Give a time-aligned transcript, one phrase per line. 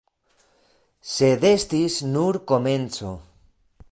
[1.09, 3.15] Sed estis nur komenco.